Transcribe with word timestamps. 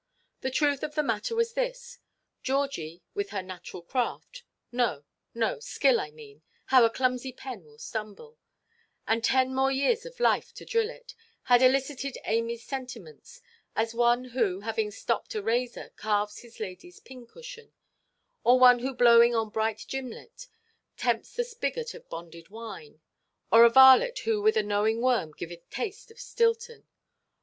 The 0.39 0.49
truth 0.49 0.81
of 0.81 0.95
the 0.95 1.03
matter 1.03 1.35
was 1.35 1.53
this: 1.53 1.99
Georgie, 2.41 3.03
with 3.13 3.29
her 3.29 3.43
natural 3.43 3.83
craft—no, 3.83 5.03
no! 5.35 5.59
skill 5.59 5.99
I 5.99 6.09
mean; 6.09 6.41
how 6.65 6.83
a 6.83 6.89
clumsy 6.89 7.31
pen 7.31 7.63
will 7.65 7.77
stumble—and 7.77 9.23
ten 9.23 9.53
more 9.53 9.71
years 9.71 10.03
of 10.07 10.19
life 10.19 10.53
to 10.55 10.65
drill 10.65 10.89
it, 10.89 11.13
had 11.43 11.61
elicited 11.61 12.17
Amyʼs 12.25 12.61
sentiments; 12.61 13.41
as 13.75 13.93
one 13.93 14.23
who, 14.23 14.61
having 14.61 14.89
stropped 14.89 15.35
a 15.35 15.43
razor, 15.43 15.91
carves 15.97 16.39
his 16.39 16.57
ladyʼs 16.57 17.03
pincushion, 17.05 17.71
or 18.43 18.59
one 18.59 18.79
who 18.79 18.95
blowing 18.95 19.35
on 19.35 19.49
bright 19.51 19.85
gimlet 19.87 20.47
tempts 20.97 21.35
the 21.35 21.43
spigot 21.43 21.93
of 21.93 22.09
bonded 22.09 22.49
wine, 22.49 23.01
or 23.51 23.69
varlet 23.69 24.17
who 24.25 24.41
with 24.41 24.57
a 24.57 24.63
knowing 24.63 24.99
worm 24.99 25.31
giveth 25.31 25.69
taste 25.69 26.09
of 26.09 26.19
Stilton. 26.19 26.87